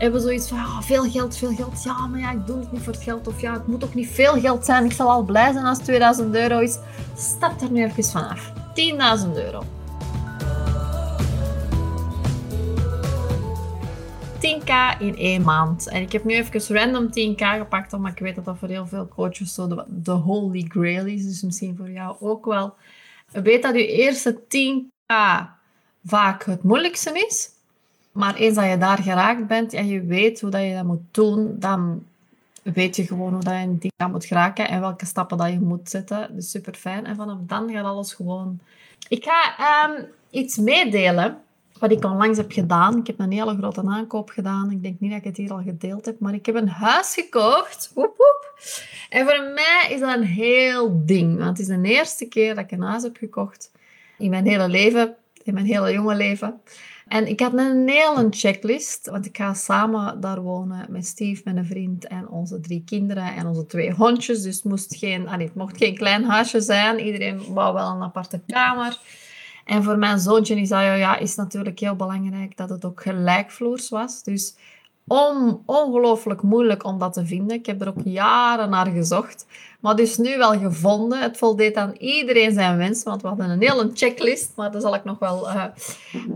[0.00, 1.82] hebben zoiets van, ja, veel geld, veel geld.
[1.82, 3.26] Ja, maar ja, ik doe het niet voor het geld.
[3.26, 4.84] Of ja, het moet ook niet veel geld zijn.
[4.84, 6.78] Ik zal al blij zijn als het 2000 euro is.
[7.16, 8.52] Stap er nu even vanaf.
[9.24, 9.62] 10.000 euro.
[14.40, 15.88] 10k in één maand.
[15.88, 18.86] En ik heb nu even random 10k gepakt, omdat ik weet dat dat voor heel
[18.86, 21.24] veel coaches zo de, de holy grail is.
[21.24, 22.74] Dus misschien voor jou ook wel.
[23.32, 25.14] Weet dat je eerste 10k
[26.04, 27.58] vaak het moeilijkste is.
[28.12, 31.02] Maar eens dat je daar geraakt bent en je weet hoe dat je dat moet
[31.10, 32.04] doen, dan
[32.62, 35.60] weet je gewoon hoe dat je in k moet geraken en welke stappen dat je
[35.60, 36.34] moet zetten.
[36.34, 37.06] Dus super fijn.
[37.06, 38.58] En vanaf dan gaat alles gewoon.
[39.08, 41.38] Ik ga um, iets meedelen
[41.78, 42.98] wat ik onlangs heb gedaan.
[42.98, 44.70] Ik heb een hele grote aankoop gedaan.
[44.70, 47.14] Ik denk niet dat ik het hier al gedeeld heb, maar ik heb een huis
[47.14, 47.90] gekocht.
[47.94, 48.54] Woep, woep.
[49.08, 51.38] En voor mij is dat een heel ding.
[51.38, 53.70] Want het is de eerste keer dat ik een huis heb gekocht
[54.18, 55.14] in mijn hele leven,
[55.44, 56.60] in mijn hele jonge leven.
[57.10, 61.64] En ik had een hele checklist, want ik ga samen daar wonen met Steve, mijn
[61.64, 64.42] vriend en onze drie kinderen en onze twee hondjes.
[64.42, 66.98] Dus het, moest geen, allee, het mocht geen klein huisje zijn.
[66.98, 68.98] Iedereen wou wel een aparte kamer.
[69.64, 74.22] En voor mijn zoontje Isaiah ja, is natuurlijk heel belangrijk dat het ook gelijkvloers was.
[74.22, 74.56] Dus
[75.10, 77.56] on, ongelooflijk moeilijk om dat te vinden.
[77.56, 79.46] Ik heb er ook jaren naar gezocht.
[79.80, 81.20] Maar dus nu wel gevonden.
[81.20, 84.52] Het voldeed aan iedereen zijn wens, want we hadden een hele checklist.
[84.56, 85.64] Maar daar zal ik nog wel uh,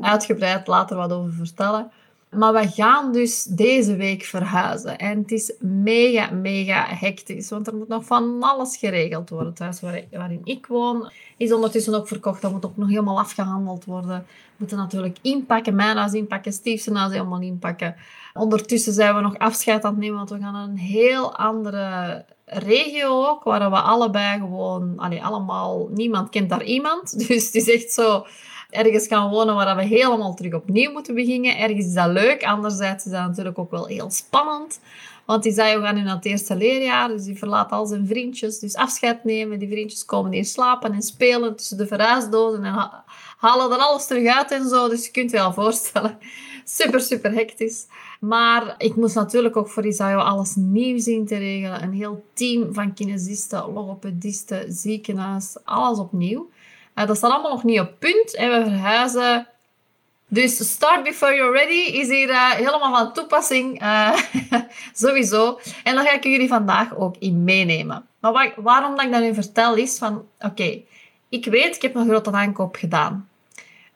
[0.00, 1.90] uitgebreid later wat over vertellen.
[2.36, 4.98] Maar we gaan dus deze week verhuizen.
[4.98, 7.50] En het is mega, mega hectisch.
[7.50, 9.48] Want er moet nog van alles geregeld worden.
[9.48, 12.42] Het huis waarin ik woon is ondertussen ook verkocht.
[12.42, 14.18] Dat moet ook nog helemaal afgehandeld worden.
[14.26, 15.74] We moeten natuurlijk inpakken.
[15.74, 16.52] Mijn huis inpakken.
[16.52, 17.96] Steve's huis helemaal inpakken.
[18.32, 20.16] Ondertussen zijn we nog afscheid aan het nemen.
[20.16, 23.44] Want we gaan naar een heel andere regio ook.
[23.44, 24.92] Waar we allebei gewoon...
[24.96, 25.88] Allee, allemaal...
[25.90, 27.18] Niemand kent daar iemand.
[27.28, 28.26] Dus het is echt zo
[28.70, 31.58] ergens gaan wonen waar we helemaal terug opnieuw moeten beginnen.
[31.58, 34.80] Ergens is dat leuk, anderzijds is dat natuurlijk ook wel heel spannend.
[35.24, 38.06] Want die zei, we gaan nu naar het eerste leerjaar, dus die verlaat al zijn
[38.06, 38.58] vriendjes.
[38.58, 42.90] Dus afscheid nemen, die vriendjes komen hier slapen en spelen tussen de verhuisdozen en
[43.36, 44.88] halen er alles terug uit en zo.
[44.88, 46.18] Dus je kunt je wel voorstellen,
[46.64, 47.86] super, super hectisch.
[48.20, 51.82] Maar ik moest natuurlijk ook voor Isaio alles nieuw zien te regelen.
[51.82, 56.50] Een heel team van kinesisten, logopedisten, ziekenhuis, alles opnieuw.
[56.94, 59.46] Uh, dat staat allemaal nog niet op punt en we verhuizen.
[60.28, 63.82] Dus start before you're ready is hier uh, helemaal van toepassing.
[63.82, 64.16] Uh,
[64.92, 65.58] sowieso.
[65.84, 68.06] En daar ga ik jullie vandaag ook in meenemen.
[68.20, 70.26] Maar waarom dat ik dat nu vertel is van...
[70.40, 70.82] Oké,
[71.28, 73.28] ik weet, ik heb een grote aankoop gedaan.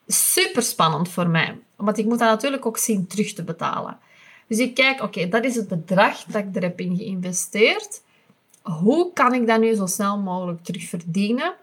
[0.06, 1.58] Super spannend voor mij.
[1.76, 3.98] Want ik moet dat natuurlijk ook zien terug te betalen.
[4.46, 8.02] Dus ik kijk, oké, dat is het bedrag dat ik er heb in geïnvesteerd.
[8.62, 11.54] Hoe kan ik dat nu zo snel mogelijk terugverdienen?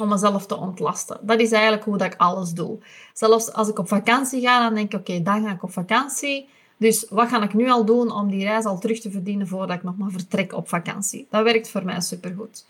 [0.00, 1.18] Om mezelf te ontlasten.
[1.22, 2.78] Dat is eigenlijk hoe dat ik alles doe.
[3.12, 6.48] Zelfs als ik op vakantie ga, dan denk ik, oké, dan ga ik op vakantie.
[6.76, 9.76] Dus wat ga ik nu al doen om die reis al terug te verdienen voordat
[9.76, 11.26] ik nog maar vertrek op vakantie?
[11.30, 12.64] Dat werkt voor mij supergoed.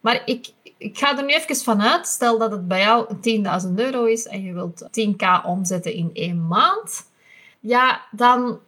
[0.00, 3.06] Maar ik, ik ga er nu even vanuit, stel dat het bij jou
[3.66, 7.10] 10.000 euro is en je wilt 10k omzetten in één maand.
[7.60, 8.58] Ja, dan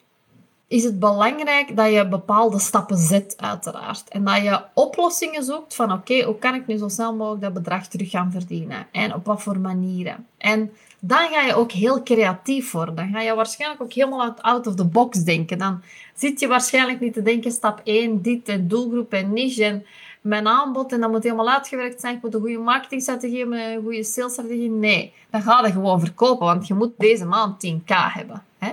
[0.69, 4.09] is het belangrijk dat je bepaalde stappen zet, uiteraard.
[4.09, 7.53] En dat je oplossingen zoekt van oké, hoe kan ik nu zo snel mogelijk dat
[7.53, 8.87] bedrag terug gaan verdienen?
[8.93, 10.27] En op wat voor manieren?
[10.39, 12.95] En dan ga je ook heel creatief worden.
[12.95, 15.59] Dan ga je waarschijnlijk ook helemaal out of the box denken.
[15.59, 15.83] Dan
[16.15, 19.87] zit je waarschijnlijk niet te denken, stap 1, dit en doelgroep en niche en
[20.21, 22.17] mijn aanbod en dat moet helemaal uitgewerkt zijn.
[22.17, 24.71] Ik moet een goede marketingstrategie hebben, een goede salesstrategie.
[24.71, 28.43] Nee, dan ga je gewoon verkopen, want je moet deze maand 10k hebben.
[28.59, 28.73] Hè?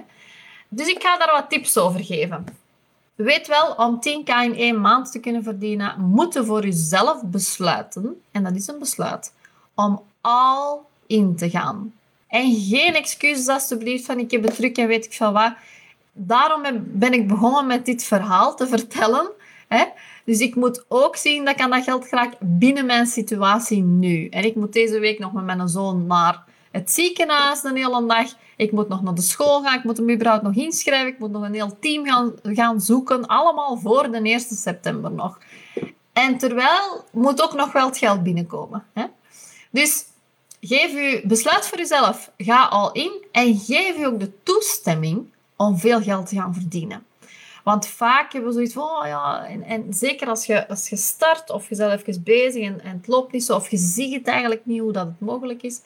[0.75, 2.45] Dus ik ga daar wat tips over geven.
[3.15, 8.21] Weet wel, om 10k in één maand te kunnen verdienen, moet je voor jezelf besluiten,
[8.31, 9.33] en dat is een besluit,
[9.75, 11.93] om al in te gaan.
[12.27, 15.53] En geen excuses alsjeblieft van ik heb het druk en weet ik veel wat.
[16.11, 19.31] Daarom ben ik begonnen met dit verhaal te vertellen.
[19.67, 19.83] Hè?
[20.25, 24.27] Dus ik moet ook zien dat ik aan dat geld raak binnen mijn situatie nu.
[24.27, 28.27] En ik moet deze week nog met mijn zoon naar het ziekenhuis een hele dag.
[28.55, 29.77] Ik moet nog naar de school gaan.
[29.77, 31.07] Ik moet hem überhaupt nog inschrijven.
[31.07, 33.27] Ik moet nog een heel team gaan, gaan zoeken.
[33.27, 35.39] Allemaal voor de 1 september nog.
[36.13, 38.85] En terwijl moet ook nog wel het geld binnenkomen.
[38.93, 39.05] Hè?
[39.69, 40.05] Dus
[40.61, 42.31] geef u, besluit voor uzelf.
[42.37, 43.25] Ga al in.
[43.31, 47.05] En geef u ook de toestemming om veel geld te gaan verdienen.
[47.63, 51.49] Want vaak hebben we zoiets van, oh ja, en, zeker als je, als je start
[51.49, 54.27] of je bent even bezig en, en het loopt niet zo, of je ziet het
[54.27, 55.81] eigenlijk niet hoe dat het mogelijk is,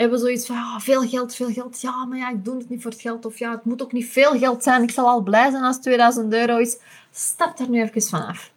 [0.00, 1.80] hebben zoiets van, ja, veel geld, veel geld.
[1.80, 3.26] Ja, maar ja, ik doe het niet voor het geld.
[3.26, 4.82] Of ja, het moet ook niet veel geld zijn.
[4.82, 6.78] Ik zal al blij zijn als het 2000 euro is.
[7.10, 8.50] Stap er nu even vanaf.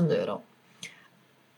[0.00, 0.42] 10.000 euro.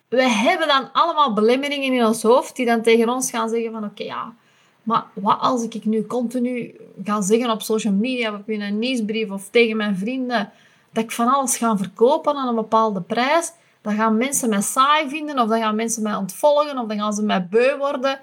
[0.09, 3.85] We hebben dan allemaal belemmeringen in ons hoofd die dan tegen ons gaan zeggen van,
[3.85, 4.35] oké, ja,
[4.83, 6.75] Maar wat als ik nu continu
[7.05, 10.51] ga zeggen op social media, of in een nieuwsbrief of tegen mijn vrienden,
[10.93, 15.09] dat ik van alles ga verkopen aan een bepaalde prijs, dan gaan mensen mij saai
[15.09, 18.21] vinden, of dan gaan mensen mij ontvolgen, of dan gaan ze mij beu worden.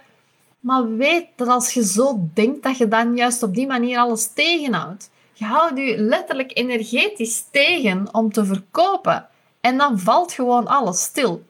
[0.63, 4.33] Maar weet dat als je zo denkt, dat je dan juist op die manier alles
[4.33, 5.09] tegenhoudt.
[5.33, 9.27] Je houdt je letterlijk energetisch tegen om te verkopen.
[9.61, 11.43] En dan valt gewoon alles stil.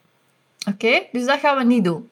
[0.68, 1.08] Oké?
[1.12, 2.10] Dus dat gaan we niet doen.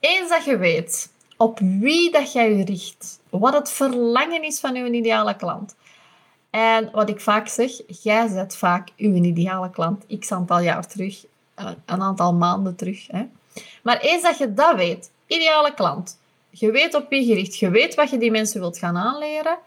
[0.00, 4.74] Eens dat je weet op wie dat jij je richt, wat het verlangen is van
[4.74, 5.76] je ideale klant.
[6.50, 7.70] En wat ik vaak zeg,
[8.02, 13.06] jij zet vaak uw ideale klant x aantal jaar terug, eh, een aantal maanden terug.
[13.06, 13.26] Hè?
[13.82, 16.18] Maar eens dat je dat weet, ideale klant,
[16.50, 19.58] je weet op wie je richt, je weet wat je die mensen wilt gaan aanleren,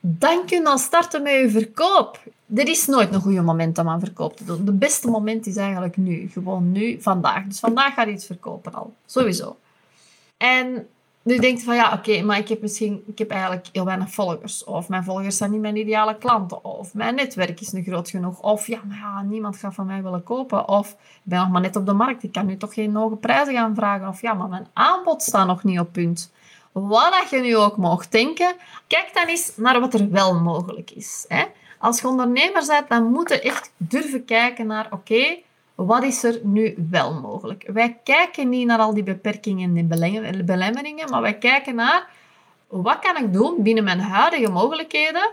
[0.00, 2.20] dan kun je al starten met je verkoop.
[2.54, 4.64] Er is nooit een goede moment om aan verkoop te doen.
[4.64, 6.28] De beste moment is eigenlijk nu.
[6.32, 7.44] Gewoon nu, vandaag.
[7.44, 8.94] Dus vandaag ga je iets verkopen al.
[9.06, 9.56] Sowieso.
[10.36, 10.88] En
[11.26, 14.64] nu denkt van ja, oké, maar ik heb misschien ik heb eigenlijk heel weinig volgers.
[14.64, 16.64] Of mijn volgers zijn niet mijn ideale klanten.
[16.64, 18.40] Of mijn netwerk is niet groot genoeg.
[18.40, 20.68] Of ja, maar niemand gaat van mij willen kopen.
[20.68, 22.22] Of ik ben nog maar net op de markt.
[22.22, 24.08] Ik kan nu toch geen hoge prijzen gaan vragen.
[24.08, 26.32] Of ja, maar mijn aanbod staat nog niet op punt.
[26.72, 28.54] Wat je nu ook mocht denken,
[28.86, 31.24] kijk dan eens naar wat er wel mogelijk is.
[31.28, 31.44] Hè?
[31.78, 35.36] Als je ondernemer bent, dan moet je echt durven kijken naar, oké,
[35.76, 37.70] wat is er nu wel mogelijk?
[37.72, 42.08] Wij kijken niet naar al die beperkingen en belemmeringen, maar wij kijken naar,
[42.66, 45.30] wat kan ik doen binnen mijn huidige mogelijkheden,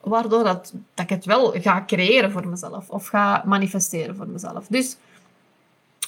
[0.00, 4.66] waardoor dat, dat ik het wel ga creëren voor mezelf of ga manifesteren voor mezelf.
[4.66, 4.96] Dus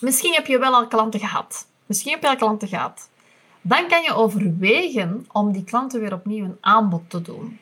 [0.00, 1.66] misschien heb je wel al klanten gehad.
[1.86, 3.08] Misschien heb je al klanten gehad.
[3.60, 7.58] Dan kan je overwegen om die klanten weer opnieuw een aanbod te doen.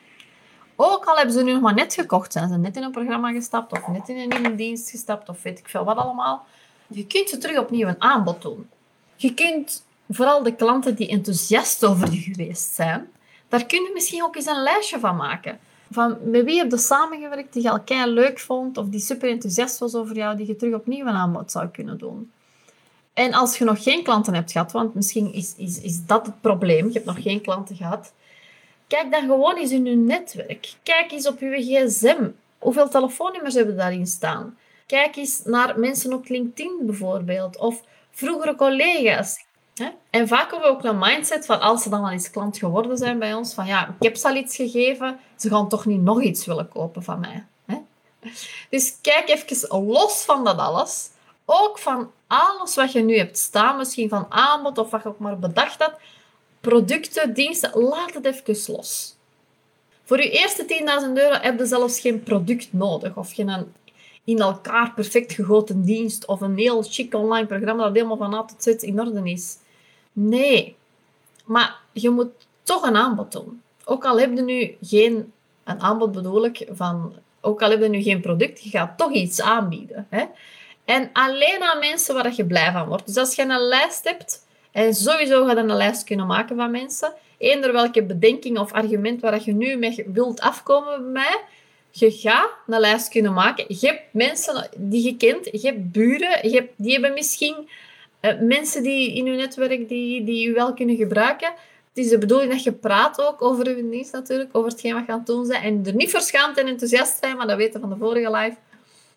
[0.79, 3.31] Ook al hebben ze nu nog maar net gekocht, zijn ze net in een programma
[3.31, 6.45] gestapt of net in een nieuwe dienst gestapt of weet ik veel wat allemaal.
[6.87, 8.69] Je kunt ze terug opnieuw een aanbod doen.
[9.15, 13.09] Je kunt vooral de klanten die enthousiast over je geweest zijn,
[13.47, 15.59] daar kun je misschien ook eens een lijstje van maken.
[15.91, 19.77] Van met wie heb je samengewerkt die je al leuk vond of die super enthousiast
[19.77, 22.31] was over jou, die je terug opnieuw een aanbod zou kunnen doen.
[23.13, 26.41] En als je nog geen klanten hebt gehad, want misschien is, is, is dat het
[26.41, 28.13] probleem, je hebt nog geen klanten gehad,
[28.87, 30.73] kijk dan gewoon eens in je netwerk.
[30.83, 32.29] Kijk eens op je gsm.
[32.57, 34.57] Hoeveel telefoonnummers hebben daarin staan?
[34.85, 39.45] Kijk eens naar mensen op LinkedIn bijvoorbeeld, of vroegere collega's.
[40.09, 42.97] En vaak hebben we ook een mindset van als ze dan al eens klant geworden
[42.97, 46.01] zijn bij ons, van ja, ik heb ze al iets gegeven, ze gaan toch niet
[46.01, 47.45] nog iets willen kopen van mij.
[48.69, 51.09] Dus kijk even los van dat alles
[51.45, 55.19] ook van alles wat je nu hebt staan, misschien van aanbod of wat je ook
[55.19, 55.99] maar bedacht had,
[56.67, 59.15] producten, diensten, laat het even los.
[60.03, 60.65] Voor je eerste
[61.07, 63.73] 10.000 euro heb je zelfs geen product nodig of geen
[64.23, 68.43] in elkaar perfect gegoten dienst of een heel chic online programma dat helemaal van A
[68.43, 69.57] tot Z in orde is.
[70.11, 70.75] Nee,
[71.45, 72.31] maar je moet
[72.63, 73.61] toch een aanbod doen.
[73.85, 77.89] Ook al heb je nu geen, een aanbod bedoel ik, van, ook al heb je
[77.89, 80.07] nu geen product, je gaat toch iets aanbieden.
[80.09, 80.25] Hè?
[80.85, 83.05] En alleen aan mensen waar je blij van wordt.
[83.05, 84.45] Dus als je een lijst hebt,
[84.77, 89.21] en sowieso ga je een lijst kunnen maken van mensen, eender welke bedenking of argument
[89.21, 91.39] waar je nu mee wilt afkomen bij mij,
[91.91, 93.65] je gaat een lijst kunnen maken.
[93.67, 97.69] Je hebt mensen die je kent, je hebt buren, je hebt, die hebben misschien
[98.21, 101.47] uh, mensen die in je netwerk die, die je wel kunnen gebruiken.
[101.93, 105.05] Het is de bedoeling dat je praat ook over je dienst natuurlijk, over hetgeen wat
[105.05, 105.63] je het doen zijn.
[105.63, 108.57] En er niet verschaamd en enthousiast zijn, maar dat weten van de vorige live.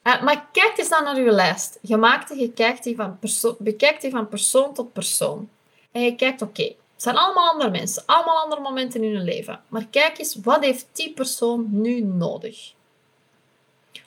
[0.05, 1.79] Uh, maar kijk eens dan naar je lijst.
[1.83, 5.49] Je maakt je kijkt die van persoon, bekijkt die van persoon tot persoon.
[5.93, 9.61] En je kijkt, oké, het zijn allemaal andere mensen, allemaal andere momenten in hun leven.
[9.69, 12.73] Maar kijk eens, wat heeft die persoon nu nodig?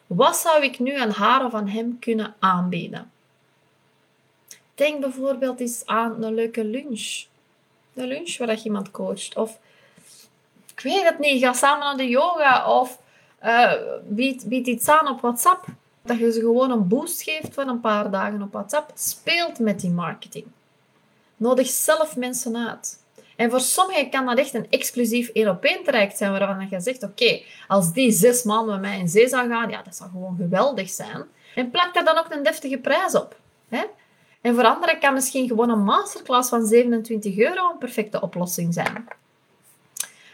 [0.08, 3.12] Wat zou ik nu aan haar of aan hem kunnen aanbieden?
[4.76, 7.26] Denk bijvoorbeeld eens aan een leuke lunch.
[7.94, 9.36] Een lunch waar je iemand coacht.
[9.36, 9.60] Of,
[10.76, 12.80] ik weet het niet, ga samen naar de yoga.
[12.80, 13.00] Of
[13.44, 13.74] uh,
[14.04, 15.66] bied, bied iets aan op WhatsApp.
[16.02, 18.92] Dat je ze gewoon een boost geeft van een paar dagen op WhatsApp.
[18.96, 20.46] Speelt met die marketing.
[21.44, 23.00] Nodig zelf mensen uit.
[23.36, 27.42] En voor sommigen kan dat echt een exclusief één traject zijn, waarvan je zegt, oké,
[27.68, 30.90] als die zes maanden met mij in zee zou gaan, ja, dat zou gewoon geweldig
[30.90, 31.24] zijn.
[31.56, 33.40] En plak daar dan ook een deftige prijs op.
[33.70, 33.84] Hè?
[34.42, 39.08] En voor anderen kan misschien gewoon een masterclass van 27 euro een perfecte oplossing zijn.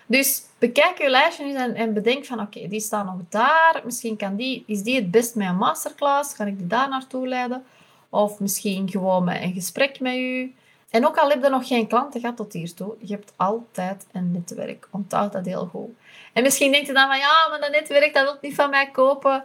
[0.06, 3.82] Dus bekijk je lijstje en, en bedenk van oké, die staat nog daar.
[3.86, 6.36] Misschien kan die, is die het best met een masterclass.
[6.36, 7.63] Kan ik die daar naartoe leiden?
[8.10, 10.54] Of misschien gewoon met een gesprek met u.
[10.89, 14.31] En ook al heb je nog geen klanten gehad tot hiertoe, je hebt altijd een
[14.31, 14.88] netwerk.
[14.91, 15.89] Onthoud dat heel goed.
[16.34, 18.89] En misschien denkt je dan van ja, maar dat netwerk dat wil niet van mij
[18.91, 19.43] kopen.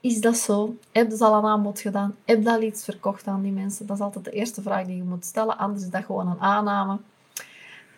[0.00, 0.76] Is dat zo?
[0.92, 2.16] Heb je al een aanbod gedaan?
[2.24, 3.86] Heb je al iets verkocht aan die mensen?
[3.86, 5.58] Dat is altijd de eerste vraag die je moet stellen.
[5.58, 6.98] Anders is dat gewoon een aanname.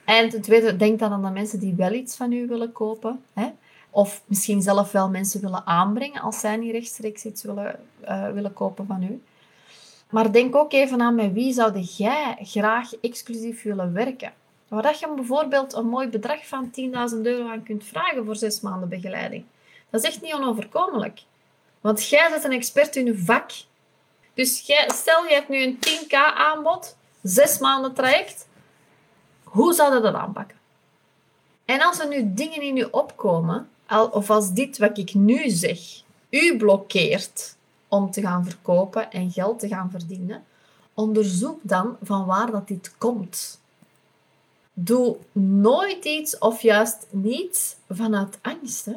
[0.05, 3.25] En ten tweede, denk dan aan de mensen die wel iets van u willen kopen.
[3.33, 3.49] Hè?
[3.91, 8.53] Of misschien zelf wel mensen willen aanbrengen als zij niet rechtstreeks iets willen, uh, willen
[8.53, 9.23] kopen van u.
[10.11, 14.33] Maar denk ook even aan met wie zou jij graag exclusief willen werken.
[14.69, 16.71] Waar dat je bijvoorbeeld een mooi bedrag van
[17.15, 19.45] 10.000 euro aan kunt vragen voor zes maanden begeleiding.
[19.91, 21.21] Dat is echt niet onoverkomelijk.
[21.81, 23.51] Want jij bent een expert in je vak.
[24.35, 28.49] Dus jij, stel, je hebt nu een 10k aanbod, zes maanden traject.
[29.45, 30.57] Hoe zou je dat aanpakken?
[31.65, 33.69] En als er nu dingen in je opkomen,
[34.11, 35.79] of als dit wat ik nu zeg,
[36.31, 37.57] u blokkeert
[37.91, 40.45] om te gaan verkopen en geld te gaan verdienen,
[40.95, 43.61] onderzoek dan van waar dat dit komt.
[44.73, 48.85] Doe nooit iets of juist niets vanuit angst.
[48.85, 48.95] Hè?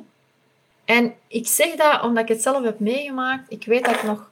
[0.86, 3.52] En ik zeg dat omdat ik het zelf heb meegemaakt.
[3.52, 4.32] Ik weet dat ik nog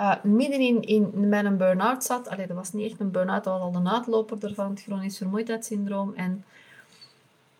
[0.00, 2.28] uh, midden in, mijn burn-out zat.
[2.28, 5.16] Allee, dat was niet echt een burn-out, dat was al de uitloper ervan, het chronisch
[5.16, 6.12] vermoeidheidssyndroom.
[6.14, 6.44] En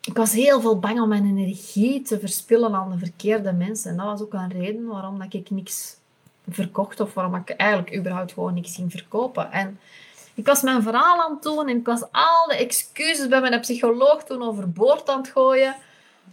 [0.01, 3.91] ik was heel veel bang om mijn energie te verspillen aan de verkeerde mensen.
[3.91, 5.97] En dat was ook een reden waarom dat ik niks
[6.49, 9.51] verkocht of waarom ik eigenlijk überhaupt gewoon niks ging verkopen.
[9.51, 9.79] En
[10.33, 13.59] ik was mijn verhaal aan het doen en ik was al de excuses bij mijn
[13.59, 15.75] psycholoog toen overboord aan het gooien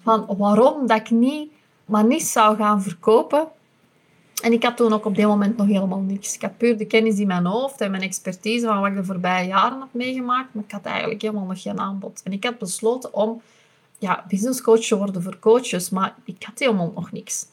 [0.03, 1.53] van waarom dat ik niet,
[1.85, 3.49] maar niet zou gaan verkopen.
[4.43, 6.35] En ik had toen ook op dat moment nog helemaal niks.
[6.35, 9.05] Ik had puur de kennis in mijn hoofd en mijn expertise van wat ik de
[9.05, 12.21] voorbije jaren had meegemaakt, maar ik had eigenlijk helemaal nog geen aanbod.
[12.25, 13.43] En ik had besloten om
[13.99, 17.47] ja, business coach te worden voor coaches, maar ik had helemaal nog niks.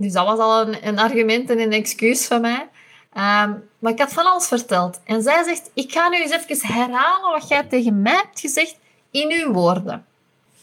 [0.00, 2.68] Dus dat was al een, een argument en een excuus van mij.
[3.12, 5.00] Ehm, maar ik had van alles verteld.
[5.04, 8.76] En zij zegt, ik ga nu eens even herhalen wat jij tegen mij hebt gezegd
[9.10, 10.06] in uw woorden.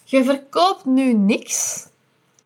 [0.03, 1.87] Je verkoopt nu niks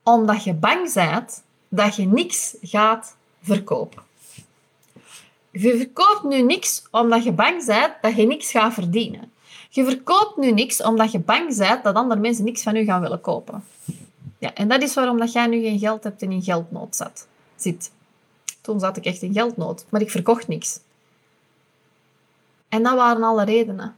[0.04, 4.04] omdat je bang bent dat je niks gaat verkopen.
[5.52, 9.32] Je verkoopt nu niks omdat je bang bent dat je niks gaat verdienen.
[9.70, 13.02] Je verkoopt nu niks omdat je bang bent dat andere mensen niks van u gaan
[13.02, 13.64] willen kopen.
[14.42, 17.28] Ja, en dat is waarom dat jij nu geen geld hebt en in geldnood zat,
[17.56, 17.92] zit.
[18.62, 20.80] Toen zat ik echt in geldnood, maar ik verkocht niks.
[22.70, 23.96] En dat waren alle redenen.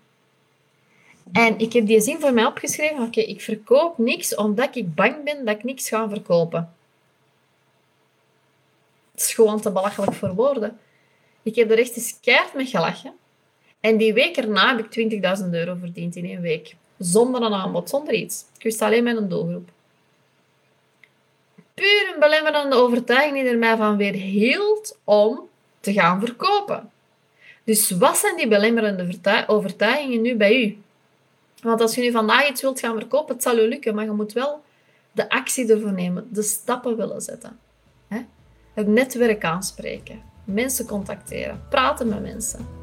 [1.32, 3.04] En ik heb die zin voor mij opgeschreven.
[3.04, 6.74] Oké, ik verkoop niks omdat ik bang ben dat ik niks ga verkopen.
[9.12, 10.80] Het is gewoon te belachelijk voor woorden.
[11.44, 13.14] Ik heb er echt eens keihard mee gelachen.
[13.80, 16.76] En die week erna heb ik 20.000 euro verdiend in één week.
[16.98, 18.46] Zonder een aanbod, zonder iets.
[18.58, 19.73] Ik wist alleen met een doelgroep.
[22.24, 25.50] Belemmerende overtuiging die er mij van weer hield om
[25.80, 26.92] te gaan verkopen.
[27.64, 30.78] Dus wat zijn die belemmerende overtuigingen nu bij u?
[31.62, 34.12] Want als je nu vandaag iets wilt gaan verkopen, het zal u lukken, maar je
[34.12, 34.64] moet wel
[35.12, 37.60] de actie ervoor nemen, de stappen willen zetten.
[38.74, 42.83] Het netwerk aanspreken, mensen contacteren, praten met mensen.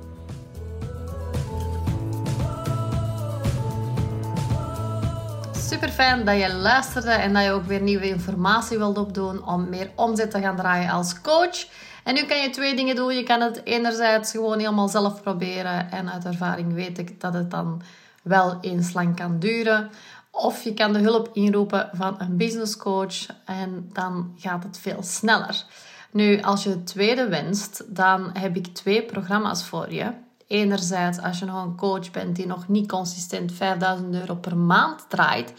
[5.80, 9.68] Super fijn dat je luisterde en dat je ook weer nieuwe informatie wilt opdoen om
[9.68, 11.66] meer omzet te gaan draaien als coach.
[12.04, 13.14] En nu kan je twee dingen doen.
[13.14, 17.50] Je kan het enerzijds gewoon helemaal zelf proberen en uit ervaring weet ik dat het
[17.50, 17.82] dan
[18.22, 19.90] wel eens lang kan duren.
[20.30, 25.02] Of je kan de hulp inroepen van een business coach en dan gaat het veel
[25.02, 25.64] sneller.
[26.10, 30.12] Nu, als je het tweede wenst, dan heb ik twee programma's voor je.
[30.50, 35.04] Enerzijds, als je nog een coach bent die nog niet consistent 5000 euro per maand
[35.08, 35.52] draait,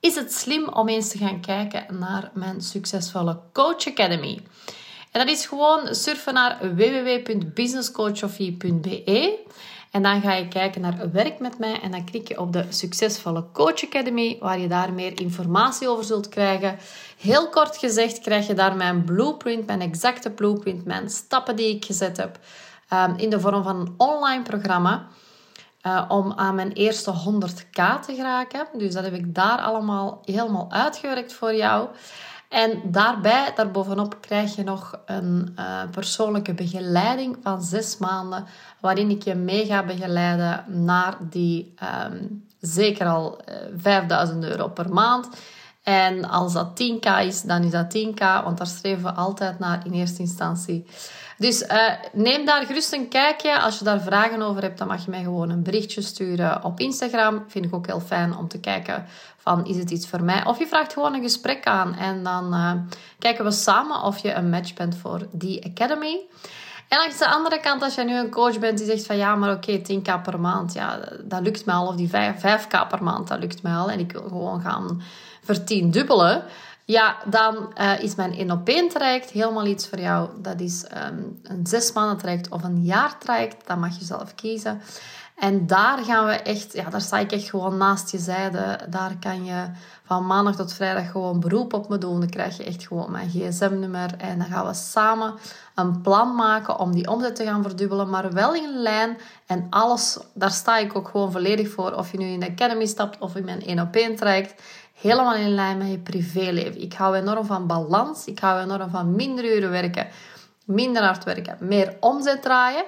[0.00, 4.42] is het slim om eens te gaan kijken naar mijn succesvolle Coach Academy.
[5.10, 9.38] En dat is gewoon surfen naar www.businesscoachofie.be
[9.90, 12.64] en dan ga je kijken naar werk met mij en dan klik je op de
[12.68, 16.78] succesvolle Coach Academy, waar je daar meer informatie over zult krijgen.
[17.20, 21.84] Heel kort gezegd krijg je daar mijn blueprint, mijn exacte blueprint, mijn stappen die ik
[21.84, 22.38] gezet heb
[22.88, 25.06] Ehm, in de vorm van een online programma.
[25.82, 28.66] Uh, om aan mijn eerste 100k te geraken.
[28.72, 31.88] Dus dat heb ik daar allemaal helemaal uitgewerkt voor jou.
[32.48, 38.46] En daarbij, daarbovenop, krijg je nog een uh, persoonlijke begeleiding van zes maanden,
[38.80, 41.74] waarin ik je mee ga begeleiden naar die
[42.04, 45.28] um, zeker al uh, eh, 5000 euro per maand.
[45.86, 49.80] En als dat 10k is, dan is dat 10k, want daar streven we altijd naar
[49.84, 50.86] in eerste instantie.
[51.38, 53.60] Dus uh, neem daar gerust een kijkje.
[53.60, 56.80] Als je daar vragen over hebt, dan mag je mij gewoon een berichtje sturen op
[56.80, 57.44] Instagram.
[57.48, 60.44] Vind ik ook heel fijn om te kijken van, is het iets voor mij?
[60.44, 62.72] Of je vraagt gewoon een gesprek aan en dan uh,
[63.18, 66.20] kijken we samen of je een match bent voor die Academy.
[66.88, 69.34] En langs de andere kant, als jij nu een coach bent die zegt van ja,
[69.34, 71.86] maar oké, 10k per maand, ja, dat lukt mij al.
[71.86, 73.90] Of die 5, 5k per maand, dat lukt mij al.
[73.90, 75.02] En ik wil gewoon gaan
[75.42, 76.44] vertiendubbelen.
[76.84, 80.28] Ja, dan uh, is mijn 1 op 1 traject helemaal iets voor jou.
[80.42, 83.66] Dat is um, een zes maanden traject of een jaar traject.
[83.66, 84.80] Dat mag je zelf kiezen.
[85.36, 88.78] En daar gaan we echt, ja, daar sta ik echt gewoon naast je zijde.
[88.88, 89.70] Daar kan je
[90.04, 92.20] van maandag tot vrijdag gewoon beroep op me doen.
[92.20, 94.14] Dan krijg je echt gewoon mijn gsm-nummer.
[94.18, 95.34] En dan gaan we samen
[95.74, 98.10] een plan maken om die omzet te gaan verdubbelen.
[98.10, 99.18] Maar wel in lijn.
[99.46, 101.92] En alles, daar sta ik ook gewoon volledig voor.
[101.92, 104.62] Of je nu in de Academy stapt of in mijn 1 op 1 traject.
[105.00, 106.82] Helemaal in lijn met je privéleven.
[106.82, 108.24] Ik hou enorm van balans.
[108.24, 110.06] Ik hou enorm van minder uren werken.
[110.64, 111.56] Minder hard werken.
[111.60, 112.84] Meer omzet draaien.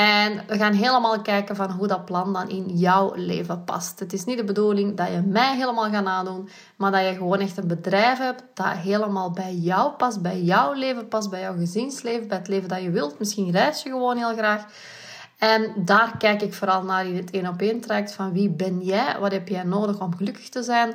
[0.00, 4.00] En we gaan helemaal kijken van hoe dat plan dan in jouw leven past.
[4.00, 7.38] Het is niet de bedoeling dat je mij helemaal gaat nadoen, maar dat je gewoon
[7.40, 11.56] echt een bedrijf hebt dat helemaal bij jou past, bij jouw leven past, bij jouw
[11.56, 13.18] gezinsleven, bij het leven dat je wilt.
[13.18, 14.64] Misschien reis je gewoon heel graag.
[15.38, 18.80] En daar kijk ik vooral naar in het één op één traject van wie ben
[18.80, 20.94] jij, wat heb jij nodig om gelukkig te zijn.